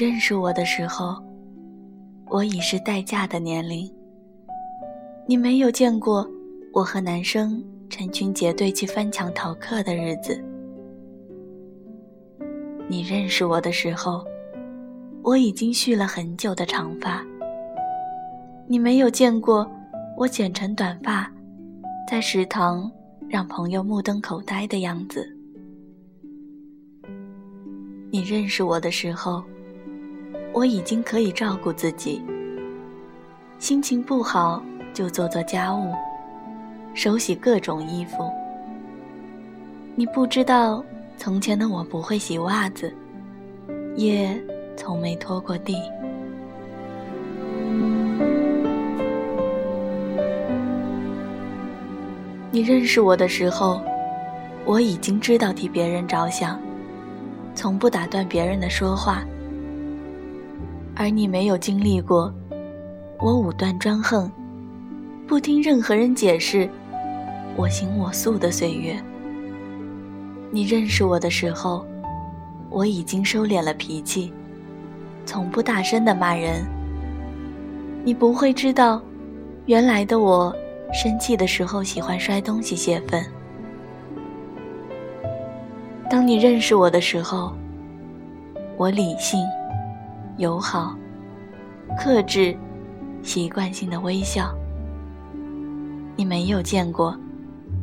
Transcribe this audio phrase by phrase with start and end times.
[0.00, 1.22] 认识我的时候，
[2.30, 3.86] 我已是待嫁的年龄。
[5.26, 6.26] 你没有见过
[6.72, 10.42] 我和男生成群结队去翻墙逃课的日子。
[12.88, 14.24] 你认识我的时候，
[15.22, 17.22] 我已经蓄了很久的长发。
[18.66, 19.70] 你没有见过
[20.16, 21.30] 我剪成短发，
[22.08, 22.90] 在食堂
[23.28, 25.28] 让朋友目瞪口呆的样子。
[28.10, 29.44] 你认识我的时候，
[30.52, 32.22] 我已经可以照顾自己。
[33.58, 35.92] 心情不好就做做家务，
[36.94, 38.30] 手洗各种衣服。
[39.94, 40.82] 你不知道，
[41.16, 42.92] 从前的我不会洗袜子，
[43.96, 44.34] 也
[44.76, 45.76] 从没拖过地。
[52.50, 53.80] 你认识我的时候，
[54.64, 56.58] 我已经知道替别人着想。
[57.54, 59.22] 从不打断别人的说话，
[60.94, 62.32] 而你没有经历过
[63.18, 64.30] 我武断专横、
[65.26, 66.68] 不听任何人解释、
[67.56, 68.94] 我行我素的岁月。
[70.50, 71.86] 你认识我的时候，
[72.68, 74.32] 我已经收敛了脾气，
[75.24, 76.66] 从不大声的骂人。
[78.04, 79.00] 你不会知道，
[79.66, 80.54] 原来的我
[80.92, 83.24] 生气的时候喜欢摔东西泄愤。
[86.10, 87.52] 当你认识我的时候，
[88.76, 89.38] 我理性、
[90.40, 90.96] 友好、
[91.98, 92.56] 克制、
[93.22, 94.54] 习惯性的微笑。
[96.16, 97.14] 你没有见过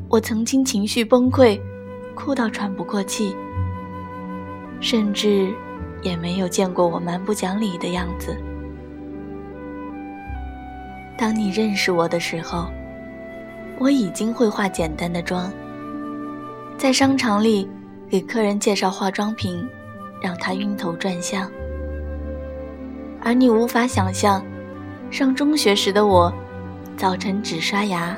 [0.10, 1.62] 我曾经情绪崩溃，
[2.16, 3.36] 哭到喘不过气，
[4.80, 5.54] 甚至
[6.02, 8.36] 也没有见过我蛮不讲理的样子。
[11.16, 12.66] 当你认识我的时候，
[13.78, 15.54] 我已经会化简单的妆，
[16.76, 17.70] 在商场里。
[18.10, 19.68] 给客人介绍化妆品，
[20.24, 21.52] 让他晕头转向。
[23.22, 24.44] 而你无法想象，
[25.12, 26.34] 上中学时的我，
[26.96, 28.18] 早晨只刷牙，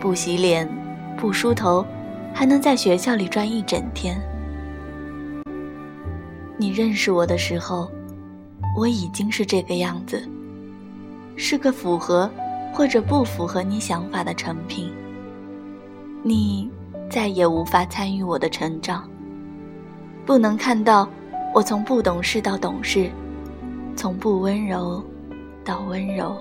[0.00, 0.68] 不洗脸，
[1.16, 1.84] 不梳头，
[2.32, 4.20] 还能在学校里转一整天。
[6.56, 7.90] 你认识我的时候，
[8.76, 10.22] 我已经是这个样子，
[11.36, 12.30] 是个符合
[12.72, 14.92] 或者不符合你想法的成品。
[16.22, 16.70] 你。
[17.10, 19.08] 再也无法参与我的成长，
[20.24, 21.08] 不能看到
[21.52, 23.08] 我从不懂事到懂事，
[23.96, 25.02] 从不温柔
[25.64, 26.36] 到温柔。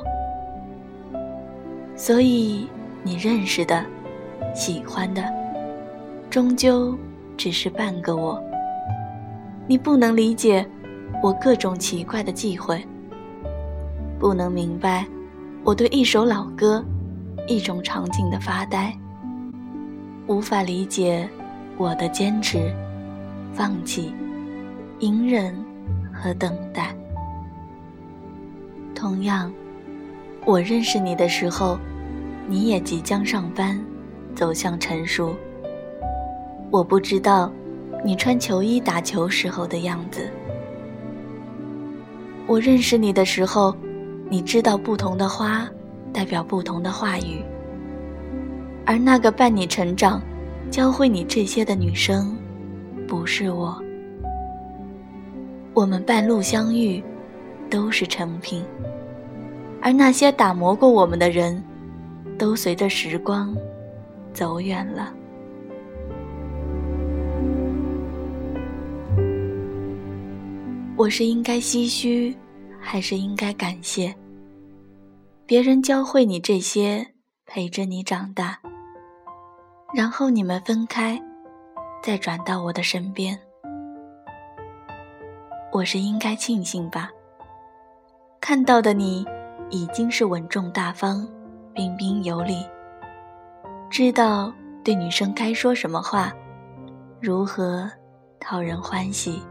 [1.95, 2.67] 所以
[3.03, 3.85] 你认识的、
[4.55, 5.23] 喜欢的，
[6.29, 6.97] 终究
[7.37, 8.41] 只是半个我。
[9.67, 10.65] 你不能理解
[11.21, 12.85] 我各种奇怪的忌讳，
[14.19, 15.05] 不能明白
[15.63, 16.83] 我对一首老歌、
[17.47, 18.93] 一种场景的发呆。
[20.27, 21.29] 无法理解
[21.77, 22.73] 我的坚持、
[23.53, 24.13] 放弃、
[24.99, 25.55] 隐忍
[26.13, 26.95] 和等待。
[29.03, 29.51] 同样，
[30.45, 31.77] 我认识你的时候，
[32.47, 33.77] 你也即将上班，
[34.33, 35.35] 走向成熟。
[36.71, 37.51] 我不知道
[38.01, 40.31] 你穿球衣打球时候的样子。
[42.47, 43.75] 我认识你的时候，
[44.29, 45.67] 你知道不同的花
[46.13, 47.43] 代表不同的话语。
[48.85, 50.21] 而那个伴你成长、
[50.71, 52.37] 教会你这些的女生，
[53.05, 53.77] 不是我。
[55.73, 57.03] 我们半路相遇，
[57.69, 58.63] 都是成品。
[59.83, 61.61] 而那些打磨过我们的人，
[62.39, 63.53] 都随着时光
[64.33, 65.13] 走远了。
[70.95, 72.33] 我是应该唏嘘，
[72.79, 74.15] 还是应该感谢？
[75.45, 77.05] 别人教会你这些，
[77.45, 78.57] 陪着你长大。
[79.93, 81.21] 然后你们分开，
[82.01, 83.37] 再转到我的身边，
[85.73, 87.11] 我是应该庆幸吧。
[88.39, 89.25] 看到的你
[89.73, 91.27] 已经是稳重大方、
[91.73, 92.63] 彬彬有礼，
[93.89, 94.53] 知道
[94.83, 96.31] 对女生该说什么话，
[97.19, 97.89] 如何
[98.39, 99.41] 讨人欢喜。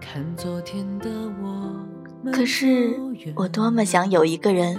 [2.32, 2.96] 可是
[3.34, 4.78] 我多么想有一个人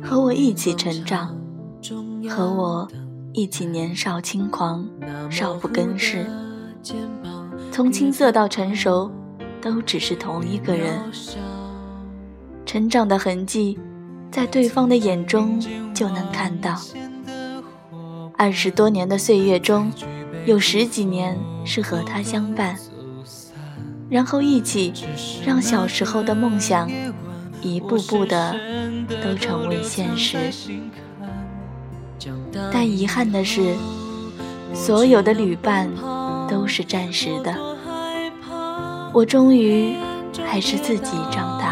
[0.00, 1.36] 和我一起成长，
[2.30, 2.88] 和我。
[3.32, 4.88] 一起年少轻狂，
[5.28, 6.24] 少不更事。
[7.70, 9.10] 从青涩到成熟，
[9.60, 10.98] 都只是同一个人。
[12.64, 13.78] 成长的痕迹，
[14.36, 15.58] 在对方的眼中
[15.94, 16.78] 就能看到。
[18.36, 19.90] 二十多年的岁月中，
[20.44, 22.76] 有十几年是和他相伴，
[24.10, 24.92] 然后一起
[25.42, 26.86] 让小时候的梦想，
[27.62, 28.54] 一步步的
[29.24, 30.36] 都成为现实。
[32.70, 33.74] 但遗憾的是，
[34.74, 35.88] 所有的旅伴
[36.46, 37.56] 都是暂时的。
[39.14, 39.96] 我终于
[40.44, 41.65] 还是自己长大。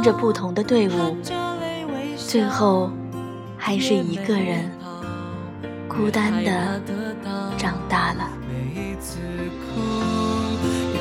[0.00, 1.14] 跟着不同的队伍，
[2.16, 2.90] 最后
[3.58, 4.72] 还是一个人
[5.86, 6.80] 孤单的
[7.58, 8.30] 长大了。
[8.48, 9.18] 每一次
[9.60, 9.82] 哭，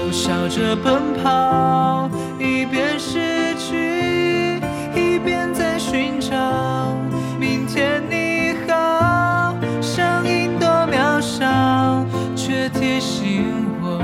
[0.03, 4.59] 又笑着奔跑，一边失去，
[4.93, 6.93] 一边在寻找
[7.39, 9.55] 明天你好。
[9.81, 12.05] 声音多渺小，
[12.35, 13.45] 却提醒
[13.81, 13.97] 我，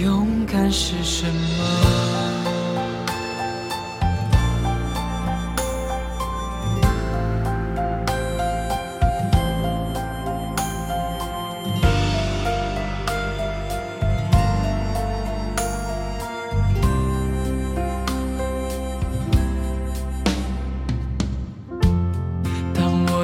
[0.00, 1.61] 勇敢是什么。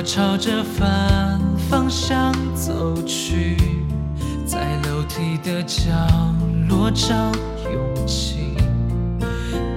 [0.08, 1.38] 朝着反
[1.68, 3.58] 方向走去，
[4.46, 4.58] 在
[4.88, 5.90] 楼梯的角
[6.66, 7.14] 落找
[7.70, 8.54] 勇气，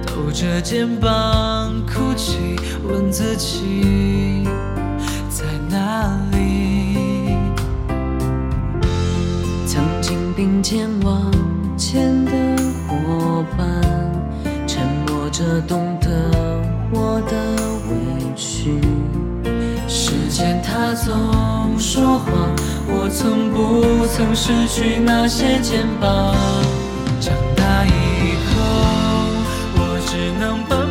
[0.06, 4.48] 抖着肩膀哭泣，问自己
[5.28, 7.36] 在哪里。
[9.66, 11.30] 曾经并肩往
[11.76, 12.32] 前的
[12.88, 13.68] 伙伴，
[14.66, 15.94] 沉默着懂
[21.04, 22.54] 总说谎，
[22.86, 26.32] 我从不曾失去那些肩膀？
[27.20, 28.62] 长大以后，
[29.74, 30.81] 我只能。